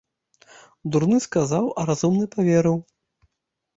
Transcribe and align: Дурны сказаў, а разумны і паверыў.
Дурны 0.95 1.19
сказаў, 1.27 1.69
а 1.81 1.85
разумны 1.93 2.23
і 2.29 2.33
паверыў. 2.35 2.77